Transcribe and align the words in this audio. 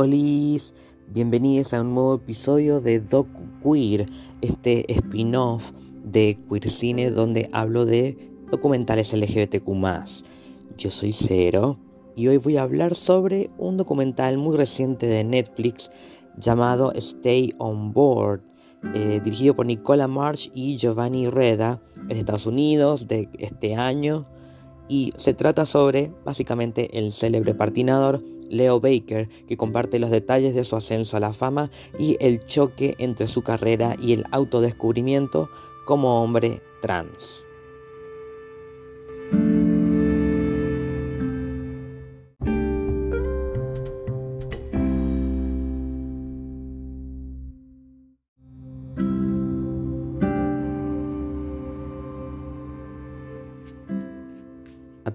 Olis, 0.00 0.72
bienvenidos 1.08 1.74
a 1.74 1.82
un 1.82 1.92
nuevo 1.92 2.14
episodio 2.14 2.80
de 2.80 3.00
Docu 3.00 3.42
Queer, 3.62 4.06
este 4.40 4.90
spin-off 4.90 5.72
de 6.02 6.38
Queer 6.48 6.70
Cine 6.70 7.10
donde 7.10 7.50
hablo 7.52 7.84
de 7.84 8.16
documentales 8.50 9.12
LGBTQ. 9.12 9.68
Yo 10.78 10.90
soy 10.90 11.12
Cero 11.12 11.78
y 12.16 12.28
hoy 12.28 12.38
voy 12.38 12.56
a 12.56 12.62
hablar 12.62 12.94
sobre 12.94 13.50
un 13.58 13.76
documental 13.76 14.38
muy 14.38 14.56
reciente 14.56 15.06
de 15.06 15.22
Netflix 15.22 15.90
llamado 16.38 16.92
Stay 16.94 17.52
on 17.58 17.92
Board, 17.92 18.40
eh, 18.94 19.20
dirigido 19.22 19.54
por 19.54 19.66
Nicola 19.66 20.08
March 20.08 20.50
y 20.54 20.78
Giovanni 20.78 21.28
Reda, 21.28 21.82
de 22.06 22.18
Estados 22.18 22.46
Unidos, 22.46 23.06
de 23.06 23.28
este 23.38 23.74
año, 23.74 24.24
y 24.90 25.12
se 25.16 25.34
trata 25.34 25.64
sobre 25.64 26.12
básicamente 26.24 26.98
el 26.98 27.12
célebre 27.12 27.54
patinador 27.54 28.20
Leo 28.50 28.80
Baker, 28.80 29.28
que 29.46 29.56
comparte 29.56 30.00
los 30.00 30.10
detalles 30.10 30.56
de 30.56 30.64
su 30.64 30.74
ascenso 30.74 31.16
a 31.16 31.20
la 31.20 31.32
fama 31.32 31.70
y 31.98 32.16
el 32.20 32.44
choque 32.46 32.96
entre 32.98 33.28
su 33.28 33.42
carrera 33.42 33.94
y 34.02 34.12
el 34.12 34.24
autodescubrimiento 34.32 35.48
como 35.86 36.20
hombre 36.20 36.60
trans. 36.82 37.46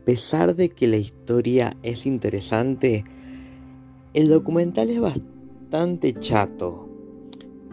Pesar 0.06 0.56
de 0.56 0.70
que 0.70 0.88
la 0.88 0.98
historia 0.98 1.76
es 1.84 2.06
interesante, 2.06 3.04
el 4.14 4.30
documental 4.30 4.90
es 4.90 5.02
bastante 5.02 6.14
chato. 6.14 6.88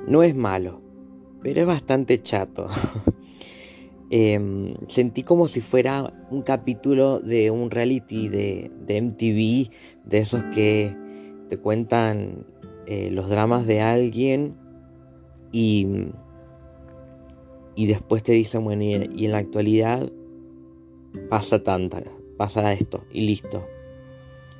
No 0.08 0.22
es 0.22 0.34
malo, 0.34 0.80
pero 1.42 1.60
es 1.60 1.66
bastante 1.66 2.20
chato. 2.22 2.66
Em, 4.14 4.74
sentí 4.88 5.22
como 5.22 5.48
si 5.48 5.62
fuera 5.62 6.12
un 6.30 6.42
capítulo 6.42 7.18
de 7.20 7.50
un 7.50 7.70
reality 7.70 8.28
de, 8.28 8.70
MTV, 8.86 9.72
de 10.04 10.18
esos 10.18 10.42
que 10.54 10.94
te 11.48 11.56
cuentan 11.56 12.44
eh, 12.84 13.08
los 13.10 13.30
dramas 13.30 13.66
de 13.66 13.80
alguien 13.80 14.54
y, 15.50 15.86
y 17.74 17.86
después 17.86 18.22
te 18.22 18.32
dicen, 18.32 18.64
bueno, 18.64 18.82
y 18.82 19.24
en 19.24 19.32
la 19.32 19.38
actualidad 19.38 20.12
pasa 21.30 21.62
tanta, 21.62 22.02
pasa 22.36 22.72
esto 22.72 23.04
y 23.12 23.22
listo. 23.22 23.66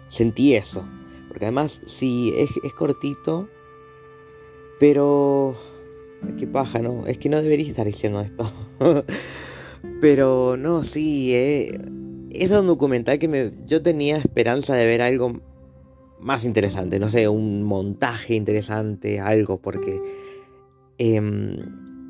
Sentí 0.08 0.54
eso. 0.54 0.84
Porque 1.28 1.46
además, 1.46 1.80
sí, 1.86 2.34
es, 2.36 2.72
cortito, 2.74 3.48
pero... 4.78 5.56
Qué 6.38 6.46
paja, 6.46 6.78
¿no? 6.78 7.06
Es 7.06 7.18
que 7.18 7.28
no 7.28 7.42
debería 7.42 7.66
estar 7.66 7.86
diciendo 7.86 8.20
esto. 8.20 8.50
pero 10.00 10.56
no, 10.56 10.84
sí, 10.84 11.34
eh, 11.34 11.80
es 12.30 12.50
un 12.50 12.66
documental 12.66 13.18
que 13.18 13.28
me, 13.28 13.52
yo 13.66 13.82
tenía 13.82 14.18
esperanza 14.18 14.74
de 14.74 14.86
ver 14.86 15.02
algo 15.02 15.40
más 16.20 16.44
interesante, 16.44 16.98
no 16.98 17.08
sé, 17.08 17.28
un 17.28 17.62
montaje 17.64 18.34
interesante, 18.34 19.18
algo, 19.18 19.60
porque 19.60 20.00
em, 20.98 21.56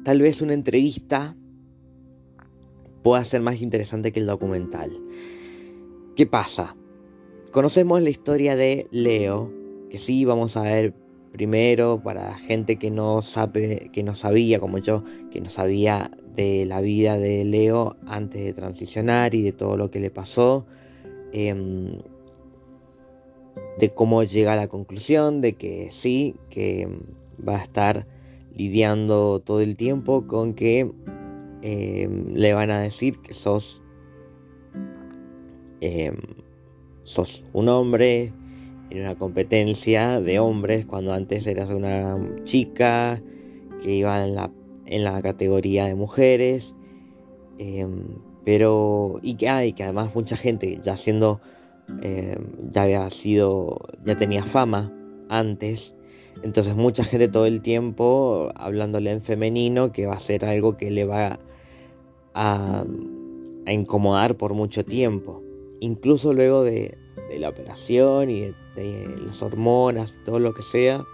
tal 0.05 0.21
vez 0.21 0.43
una 0.43 0.55
entrevista 0.55 1.34
pueda 3.03 3.25
ser 3.25 3.41
más 3.41 3.62
interesante 3.62 4.12
que 4.12 4.21
el 4.21 4.27
documental. 4.27 4.91
¿Qué 6.15 6.27
pasa? 6.27 6.77
Conocemos 7.53 8.03
la 8.03 8.11
historia 8.11 8.55
de 8.55 8.87
Leo, 8.91 9.50
que 9.89 9.97
sí 9.97 10.27
vamos 10.27 10.59
a 10.59 10.62
ver 10.62 10.93
primero 11.33 12.03
para 12.05 12.37
gente 12.37 12.77
que 12.77 12.91
no 12.91 13.23
sabe, 13.23 13.89
que 13.95 14.03
no 14.03 14.15
sabía, 14.15 14.61
como 14.61 14.77
yo, 14.77 15.05
que 15.31 15.41
no 15.41 15.49
sabía 15.49 16.11
de 16.37 16.67
la 16.67 16.83
vida 16.83 17.17
de 17.17 17.47
Leo 17.47 17.97
antes 18.06 18.45
de 18.45 18.53
transicionar 18.53 19.34
y 19.34 19.41
de 19.41 19.53
todo 19.53 19.78
lo 19.78 19.91
que 19.91 20.00
le 20.00 20.11
pasó. 20.11 20.67
Em, 21.33 21.99
de 23.79 23.94
cómo 23.94 24.23
llega 24.23 24.53
a 24.53 24.56
la 24.56 24.69
conclusión 24.69 25.41
de 25.41 25.55
que 25.55 25.89
sí, 25.91 26.37
que 26.50 26.89
va 27.47 27.56
a 27.56 27.62
estar 27.62 28.06
lidiando 28.55 29.41
todo 29.41 29.62
el 29.62 29.77
tiempo 29.77 30.27
con 30.27 30.53
que 30.53 30.93
em, 31.62 32.34
le 32.34 32.53
van 32.53 32.71
a 32.71 32.83
decir 32.83 33.19
que 33.23 33.33
sos 33.33 33.81
em, 35.82 36.16
sos 37.03 37.43
un 37.53 37.69
hombre 37.69 38.32
en 38.91 39.00
una 39.00 39.16
competencia 39.16 40.20
de 40.20 40.38
hombres 40.38 40.87
cuando 40.87 41.12
antes 41.12 41.44
eras 41.47 41.70
una 41.70 42.16
chica 42.44 43.20
que 43.82 43.93
iba 43.93 44.25
en 44.25 44.37
la, 44.37 44.53
en 44.87 45.03
la 45.03 45.20
categoría 45.20 45.87
de 45.87 45.97
mujeres. 45.97 46.76
Em, 47.59 48.04
pero, 48.44 49.19
y 49.22 49.34
que, 49.34 49.48
hay 49.48 49.72
que 49.72 49.82
además 49.82 50.15
mucha 50.15 50.37
gente 50.37 50.78
ya 50.84 50.97
siendo, 50.97 51.41
em, 52.03 52.70
ya 52.70 52.82
había 52.82 53.10
sido, 53.10 53.81
ya 54.04 54.16
tenía 54.16 54.44
fama 54.44 54.93
antes. 55.28 55.94
Entonces 56.44 56.76
mucha 56.76 57.03
gente 57.03 57.26
todo 57.26 57.47
el 57.47 57.60
tiempo 57.60 58.50
hablándole 58.54 59.10
en 59.10 59.20
femenino 59.20 59.91
que 59.91 60.06
va 60.06 60.14
a 60.14 60.20
ser 60.20 60.44
algo 60.44 60.76
que 60.76 60.93
le 60.93 61.04
va 61.04 61.41
a 62.34 62.84
incomodar 63.66 64.37
por 64.37 64.54
mucho 64.54 64.84
tiempo 64.84 65.43
incluso 65.82 66.32
luego 66.32 66.62
de, 66.62 66.97
la 67.38 67.48
operación 67.48 68.31
y 68.31 68.53
de, 68.76 69.16
las 69.26 69.43
hormonas, 69.43 70.16
todo 70.25 70.38
lo 70.38 70.54
que 70.54 70.62
sea, 70.62 71.04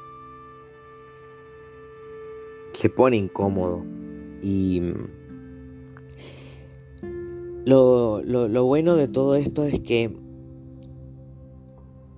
se 2.74 2.90
pone 2.90 3.16
incómodo. 3.16 3.84
Y 4.42 4.82
lo, 7.64 8.22
lo, 8.22 8.64
bueno 8.64 8.94
de 8.96 9.08
todo 9.08 9.36
esto 9.36 9.64
es 9.64 9.80
que 9.80 10.14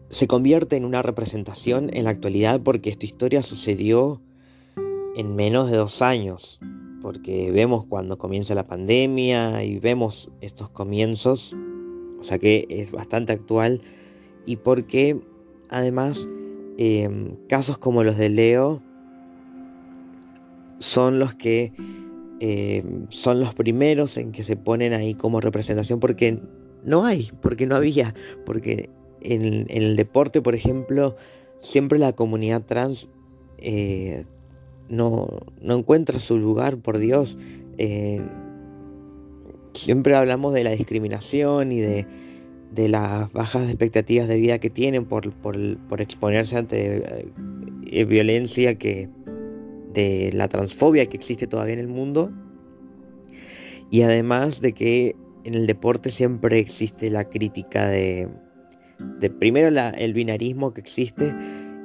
se 0.09 0.27
convierte 0.27 0.77
en 0.77 0.85
una 0.85 1.03
representación 1.03 1.89
en 1.93 2.05
la 2.05 2.11
actualidad 2.11 2.61
porque 2.63 2.91
esta 2.91 3.07
historia 3.07 3.43
sucedió 3.43 4.21
en 5.15 5.37
menos 5.37 5.71
de 5.71 5.77
dos 5.77 6.03
años. 6.03 6.59
Porque 7.01 7.51
vemos 7.53 7.87
cuando 7.87 8.19
comienza 8.19 8.55
la 8.55 8.67
pandemia 8.67 9.63
y 9.63 9.79
vemos 9.79 10.31
estos 10.41 10.69
comienzos 10.69 11.55
o 12.21 12.25
sea 12.25 12.39
que 12.39 12.67
es 12.69 12.91
bastante 12.91 13.33
actual 13.33 13.81
y 14.47 14.57
porque 14.57 15.19
además 15.69 16.29
em, 16.79 17.37
casos 17.49 17.79
como 17.79 18.05
los 18.05 18.17
de 18.17 18.29
Leo 18.29 18.83
son 20.79 21.19
los 21.19 21.35
que 21.35 21.73
em, 22.41 23.07
son 23.09 23.41
los 23.41 23.55
primeros 23.55 24.17
en 24.17 24.33
que 24.33 24.45
se 24.45 24.57
ponen 24.57 24.93
ahí 24.93 25.15
como 25.15 25.41
representación 25.41 26.01
porque 26.01 26.41
no 26.85 27.05
hay, 27.05 27.31
porque 27.43 27.67
no 27.67 27.77
había, 27.77 28.15
porque 28.47 28.91
en, 29.21 29.67
el 29.69 29.97
deporte, 29.97 30.41
por 30.41 30.55
ejemplo, 30.55 31.17
siempre 31.59 31.99
la 31.99 32.13
comunidad 32.15 32.63
trans 32.63 33.11
eh, 33.59 34.25
no, 34.89 35.29
no, 35.61 35.77
encuentra 35.77 36.21
su 36.21 36.39
lugar, 36.39 36.79
por 36.79 36.99
Dios. 36.99 37.39
Eh, 37.79 38.23
siempre 39.75 40.15
hablamos 40.15 40.55
de 40.55 40.65
la 40.65 40.71
discriminación 40.71 41.73
y 41.73 41.81
de, 41.81 42.07
las 42.89 43.33
bajas 43.33 43.69
expectativas 43.69 44.29
de 44.29 44.37
vida 44.37 44.59
que 44.59 44.71
tienen 44.71 45.05
por, 45.05 45.27
exponerse 45.99 46.57
ante 46.57 47.29
eh, 47.85 48.05
violencia 48.05 48.77
que 48.77 49.09
de 49.93 50.31
la 50.33 50.49
transfobia 50.49 51.07
que 51.07 51.17
existe 51.17 51.47
todavía 51.47 51.75
en 51.75 51.81
el 51.81 51.89
mundo. 51.89 52.31
Y 53.91 54.03
además 54.03 54.61
de 54.61 54.73
que 54.73 55.17
en 55.45 55.55
el 55.55 55.67
deporte 55.67 56.11
siempre 56.11 56.59
existe 56.59 57.11
la 57.11 57.25
crítica 57.25 57.89
de, 57.89 58.29
de 59.19 59.31
primero 59.31 59.69
el 59.69 60.15
binarismo 60.15 60.73
que 60.73 60.81
existe 60.81 61.35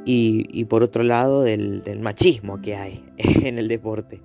y, 0.05 0.65
por 0.65 0.83
otro 0.83 1.03
lado 1.03 1.41
del, 1.41 1.99
machismo 1.99 2.61
que 2.61 2.75
hay 2.75 3.03
en 3.17 3.57
el 3.57 3.67
deporte. 3.67 4.21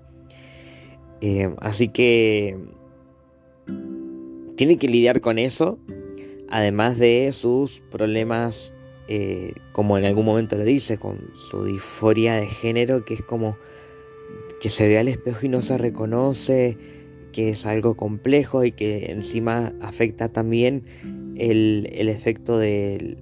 Eh, 1.23 1.55
así 1.61 1.89
que 1.89 2.59
tiene 4.61 4.77
que 4.77 4.89
lidiar 4.89 5.23
con 5.23 5.39
eso, 5.39 5.79
además 6.51 6.99
de 6.99 7.33
sus 7.33 7.81
problemas, 7.91 8.75
eh, 9.09 9.55
como 9.73 9.97
en 9.97 10.05
algún 10.05 10.27
momento 10.27 10.59
lo 10.59 10.65
dice, 10.65 10.99
con 10.99 11.31
su 11.35 11.65
disforia 11.65 12.35
de 12.35 12.47
género, 12.47 13.07
que 13.07 13.15
es 13.15 13.23
como 13.23 13.57
que 14.61 14.69
se 14.69 14.87
ve 14.87 14.99
al 14.99 15.09
espejo 15.09 15.47
y 15.47 15.49
no 15.49 15.63
se 15.63 15.79
reconoce, 15.79 16.77
que 17.33 17.49
es 17.49 17.65
algo 17.65 17.97
complejo 17.97 18.63
y 18.63 18.73
que 18.73 19.07
encima 19.11 19.73
afecta 19.81 20.29
también 20.29 20.85
el, 21.39 21.87
efecto 22.11 22.59
del, 22.59 23.17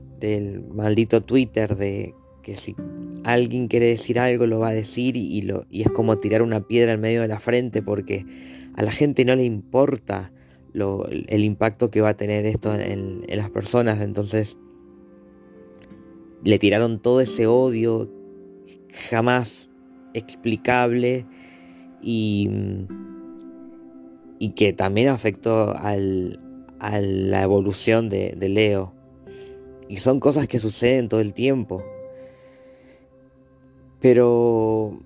maldito 0.74 1.20
Twitter, 1.20 1.76
de 1.76 2.14
que 2.42 2.56
si 2.56 2.74
alguien 3.22 3.68
quiere 3.68 3.86
decir 3.86 4.18
algo 4.18 4.46
lo 4.46 4.58
va 4.58 4.70
a 4.70 4.74
decir 4.74 5.16
y, 5.16 5.40
lo, 5.42 5.66
y 5.70 5.82
es 5.82 5.88
como 5.92 6.18
tirar 6.18 6.42
una 6.42 6.66
piedra 6.66 6.94
en 6.94 7.00
medio 7.00 7.22
de 7.22 7.28
la 7.28 7.38
frente 7.38 7.80
porque 7.80 8.26
a 8.74 8.82
la 8.82 8.90
gente 8.90 9.24
no 9.24 9.36
le 9.36 9.44
importa 9.44 10.32
el 10.80 11.44
impacto 11.44 11.90
que 11.90 12.00
va 12.00 12.10
a 12.10 12.16
tener 12.16 12.46
esto 12.46 12.74
en, 12.74 13.24
las 13.28 13.50
personas. 13.50 14.00
Entonces, 14.00 14.56
le 16.44 16.58
tiraron 16.58 17.00
todo 17.00 17.20
ese 17.20 17.46
odio 17.46 18.10
jamás 19.10 19.70
explicable 20.14 21.26
y, 22.02 22.50
y 24.38 24.50
que 24.50 24.72
también 24.72 25.08
afectó 25.08 25.76
al, 25.76 26.40
a 26.78 27.00
la 27.00 27.42
evolución 27.42 28.08
de, 28.08 28.34
de 28.36 28.48
Leo. 28.48 28.92
Y 29.88 29.96
son 29.96 30.20
cosas 30.20 30.48
que 30.48 30.58
suceden 30.58 31.08
todo 31.08 31.20
el 31.20 31.34
tiempo. 31.34 31.82
Pero 34.00 35.00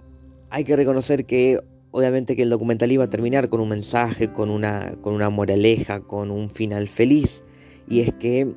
hay 0.50 0.64
que 0.64 0.76
reconocer 0.76 1.24
que 1.24 1.60
obviamente 1.92 2.34
que 2.34 2.42
el 2.42 2.50
documental 2.50 2.90
iba 2.90 3.04
a 3.04 3.10
terminar 3.10 3.48
con 3.48 3.60
un 3.60 3.68
mensaje, 3.68 4.32
con 4.32 4.50
una, 4.50 4.96
con 5.00 5.14
una 5.14 5.30
moraleja, 5.30 6.00
con 6.00 6.30
un 6.30 6.50
final 6.50 6.88
feliz. 6.88 7.44
Y 7.88 8.00
es 8.00 8.12
que 8.12 8.52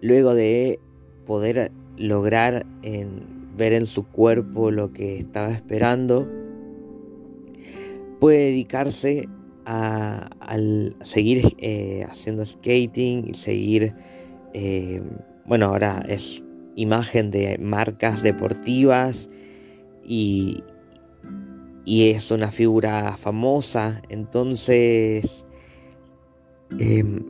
luego 0.00 0.34
de 0.34 0.80
poder 1.26 1.70
lograr 1.96 2.66
ver 3.56 3.72
en 3.74 3.86
su 3.86 4.04
cuerpo 4.06 4.70
lo 4.70 4.92
que 4.92 5.18
estaba 5.18 5.50
esperando, 5.50 6.26
puede 8.18 8.46
dedicarse 8.46 9.28
a, 9.66 10.30
seguir 11.02 11.56
eh, 11.58 12.04
haciendo 12.08 12.44
skating 12.44 13.28
y 13.28 13.34
seguir, 13.34 13.94
eh, 14.54 15.02
bueno, 15.46 15.66
ahora 15.66 16.04
es 16.08 16.42
imagen 16.74 17.30
de 17.30 17.58
marcas 17.58 18.22
deportivas 18.22 19.30
y, 20.04 20.62
y 21.90 22.10
es 22.10 22.30
una 22.30 22.52
figura 22.52 23.16
famosa, 23.16 24.00
entonces 24.10 25.44
em, 26.78 27.24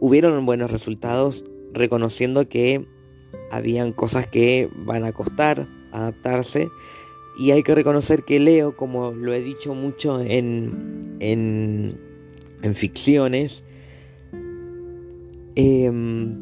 hubieron 0.00 0.44
buenos 0.44 0.72
resultados 0.72 1.44
reconociendo 1.72 2.48
que 2.48 2.84
habían 3.52 3.92
cosas 3.92 4.26
que 4.26 4.68
van 4.74 5.04
a 5.04 5.12
costar 5.12 5.68
adaptarse. 5.92 6.68
Y 7.38 7.52
hay 7.52 7.62
que 7.62 7.76
reconocer 7.76 8.24
que 8.24 8.40
Leo, 8.40 8.76
como 8.76 9.12
lo 9.12 9.32
he 9.34 9.40
dicho 9.40 9.72
mucho 9.72 10.20
en, 10.20 11.16
en, 11.20 11.96
en 12.62 12.74
ficciones, 12.74 13.62
em, 15.54 16.36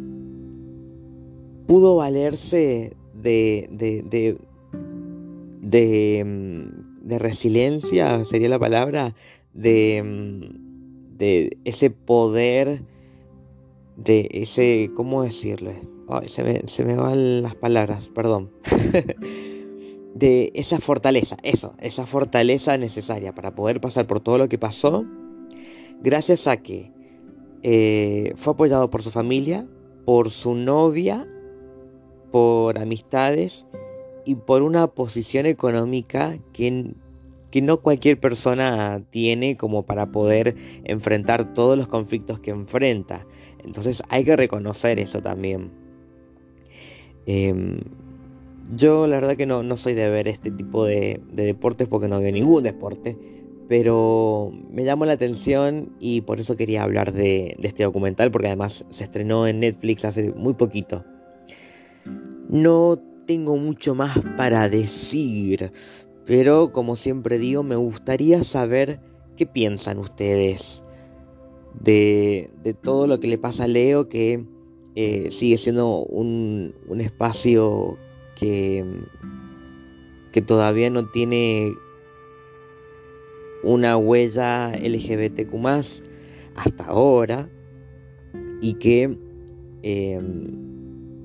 pudo 1.67 1.97
valerse 1.97 2.97
de, 3.13 3.69
de, 3.71 4.39
de, 5.61 6.19
em, 6.21 6.80
de, 7.11 7.19
resiliencia, 7.19 8.25
sería 8.25 8.49
la 8.49 8.59
palabra, 8.59 9.15
de, 9.53 9.99
em, 9.99 10.41
de 11.17 11.59
ese 11.65 11.91
poder, 11.91 12.83
de 13.97 14.29
ese, 14.33 14.91
¿cómo 14.95 15.23
decirle? 15.23 15.83
se, 16.27 16.43
me, 16.43 16.63
se 16.67 16.85
me 16.85 16.97
van 16.97 17.43
las 17.43 17.55
palabras, 17.55 18.11
perdón. 18.15 18.51
de 20.15 20.51
esa 20.55 20.81
fortaleza, 20.81 21.37
eso, 21.43 21.75
esa 21.79 22.07
fortaleza 22.07 22.77
necesaria 22.77 23.35
para 23.35 23.55
poder 23.55 23.81
pasar 23.81 24.07
por 24.07 24.21
todo 24.21 24.39
lo 24.39 24.49
que 24.49 24.59
pasó, 24.59 25.05
gracias 26.03 26.47
a 26.47 26.57
que 26.59 26.93
eh, 27.63 28.33
fue 28.37 28.55
apoyado 28.55 28.91
por 28.91 29.03
su 29.03 29.11
familia, 29.11 29.67
por 30.05 30.31
su 30.31 30.55
novia, 30.55 31.27
por 32.33 32.79
amistades 32.79 33.67
y 34.31 34.37
por 34.37 34.63
una 34.63 34.87
posición 34.87 35.45
económica 35.45 36.39
que, 36.53 36.93
que 37.51 37.63
no 37.63 37.81
cualquier 37.81 38.21
persona 38.21 39.03
tiene 39.11 39.57
como 39.57 39.83
para 39.83 40.07
poder 40.07 40.55
enfrentar 40.85 41.53
todos 41.53 41.77
los 41.77 41.89
conflictos 41.89 42.39
que 42.39 42.53
enfrenta. 42.53 43.27
Entonces 43.65 44.05
hay 44.09 44.23
que 44.23 44.37
reconocer 44.37 45.01
eso 45.01 45.21
también. 45.21 45.73
Em, 47.27 47.81
yo 48.73 49.09
la 49.09 49.17
verdad 49.17 49.37
que 49.37 49.47
no, 49.47 49.65
no 49.65 49.77
soy 49.77 49.95
de 49.95 50.09
ver 50.09 50.29
este 50.29 50.53
tipo 50.53 50.85
de, 50.85 51.21
deportes 51.33 51.89
porque 51.89 52.07
no 52.07 52.21
veo 52.21 52.31
ningún 52.31 52.63
deporte, 52.63 53.19
pero 53.69 54.53
me 54.71 54.85
llamó 54.85 55.07
la 55.07 55.15
atención 55.15 55.91
y 55.99 56.21
por 56.21 56.39
eso 56.39 56.57
quería 56.57 56.85
hablar 56.85 57.11
de, 57.13 57.57
este 57.65 57.83
documental 57.83 58.31
porque 58.31 58.47
además 58.47 58.85
se 58.91 59.03
estrenó 59.03 59.49
en 59.49 59.59
Netflix 59.59 60.05
hace 60.05 60.31
muy 60.31 60.55
poquito. 60.55 61.05
No 62.49 63.10
tengo 63.27 63.57
mucho 63.57 63.95
más 63.95 64.19
para 64.37 64.69
decir, 64.69 65.73
pero 66.27 66.73
como 66.73 66.97
siempre 66.97 67.39
digo, 67.39 67.63
me 67.63 67.77
gustaría 67.77 68.45
saber 68.45 69.01
qué 69.37 69.47
piensan 69.47 69.99
ustedes 69.99 70.83
de, 71.79 72.51
todo 72.83 73.07
lo 73.07 73.21
que 73.21 73.29
le 73.29 73.39
pasa 73.39 73.65
a 73.65 73.69
Leo, 73.69 74.09
que 74.09 74.45
eh, 74.95 75.31
sigue 75.31 75.59
siendo 75.59 76.05
un, 76.05 76.75
un 76.89 77.01
espacio 77.01 77.97
que, 78.37 78.85
que 80.33 80.43
todavía 80.43 80.91
no 80.91 81.09
tiene 81.11 81.73
una 83.63 83.97
huella 83.97 84.73
LGBTQ 84.73 85.55
hasta 86.55 86.85
ahora 86.85 87.49
y 88.61 88.75
que 88.75 89.19
em, 89.83 90.60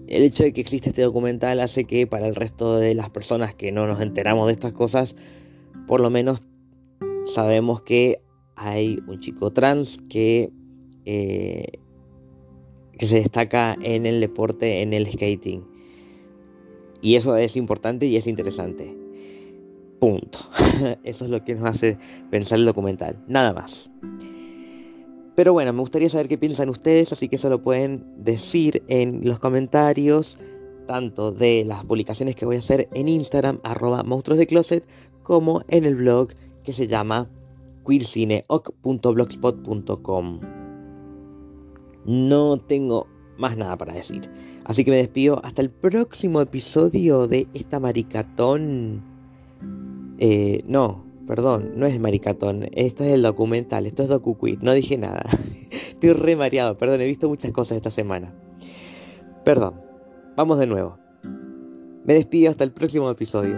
el 0.07 0.23
hecho 0.23 0.43
de 0.43 0.53
que 0.53 0.61
existe 0.61 0.89
este 0.89 1.01
documental 1.01 1.59
hace 1.59 1.85
que 1.85 2.07
para 2.07 2.27
el 2.27 2.35
resto 2.35 2.77
de 2.77 2.95
las 2.95 3.09
personas 3.09 3.55
que 3.55 3.71
no 3.71 3.87
nos 3.87 4.01
enteramos 4.01 4.47
de 4.47 4.53
estas 4.53 4.73
cosas, 4.73 5.15
por 5.87 5.99
lo 5.99 6.09
menos 6.09 6.41
sabemos 7.25 7.81
que 7.81 8.21
hay 8.55 8.99
un 9.07 9.19
chico 9.19 9.51
trans 9.51 9.97
que, 10.09 10.51
eh, 11.05 11.79
que 12.97 13.07
se 13.07 13.15
destaca 13.15 13.75
en 13.81 14.05
el 14.05 14.21
deporte, 14.21 14.81
en 14.81 14.93
el 14.93 15.07
skating. 15.11 15.65
Y 17.01 17.15
eso 17.15 17.35
es 17.37 17.55
importante 17.55 18.05
y 18.05 18.15
es 18.15 18.27
interesante. 18.27 18.97
Punto. 19.99 20.39
Eso 21.03 21.25
es 21.25 21.31
lo 21.31 21.43
que 21.43 21.55
nos 21.55 21.65
hace 21.65 21.97
pensar 22.29 22.59
el 22.59 22.65
documental. 22.65 23.23
Nada 23.27 23.53
más. 23.53 23.89
Pero 25.35 25.53
bueno, 25.53 25.73
me 25.73 25.81
gustaría 25.81 26.09
saber 26.09 26.29
qué 26.29 26.37
piensan 26.37 26.69
ustedes, 26.69 27.11
así 27.11 27.27
que 27.27 27.35
eso 27.35 27.49
lo 27.49 27.61
pueden 27.61 28.05
decir 28.17 28.83
en 28.87 29.19
los 29.23 29.39
comentarios, 29.39 30.37
tanto 30.87 31.31
de 31.31 31.65
las 31.65 31.83
publicaciones 31.83 32.35
que 32.35 32.45
voy 32.45 32.55
a 32.55 32.59
hacer 32.59 32.87
en 32.93 33.09
Instagram, 33.09 33.59
arroba 33.63 34.03
monstruos 34.03 34.37
de 34.37 34.47
closet, 34.47 34.87
como 35.23 35.63
en 35.67 35.83
el 35.83 35.95
blog 35.95 36.29
que 36.63 36.71
se 36.71 36.87
llama 36.87 37.29
queercineoc.blogspot.com. 37.85 40.39
No 42.05 42.57
tengo 42.59 43.07
más 43.37 43.57
nada 43.57 43.77
para 43.77 43.93
decir. 43.93 44.29
Así 44.63 44.83
que 44.83 44.91
me 44.91 44.97
despido 44.97 45.41
hasta 45.43 45.61
el 45.61 45.69
próximo 45.69 46.41
episodio 46.41 47.27
de 47.27 47.47
esta 47.53 47.79
maricatón. 47.79 49.03
Eh, 50.17 50.63
no, 50.67 51.04
perdón, 51.27 51.73
no 51.75 51.85
es 51.85 51.99
maricatón. 51.99 52.67
Esto 52.73 53.03
es 53.03 53.13
el 53.13 53.21
documental, 53.21 53.85
esto 53.85 54.03
es 54.03 54.09
DocuQueer. 54.09 54.63
No 54.63 54.73
dije 54.73 54.97
nada. 54.97 55.23
Estoy 55.71 56.13
re 56.13 56.35
mareado, 56.35 56.77
perdón, 56.77 57.01
he 57.01 57.05
visto 57.05 57.29
muchas 57.29 57.51
cosas 57.51 57.77
esta 57.77 57.91
semana. 57.91 58.33
Perdón, 59.43 59.81
vamos 60.35 60.59
de 60.59 60.67
nuevo. 60.67 60.97
Me 62.03 62.13
despido 62.13 62.51
hasta 62.51 62.63
el 62.63 62.71
próximo 62.71 63.09
episodio. 63.09 63.57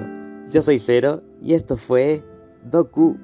Yo 0.51 0.61
soy 0.61 0.79
Cero 0.79 1.23
y 1.41 1.53
esto 1.53 1.75
fue 1.77 2.23
Doku 2.63 3.17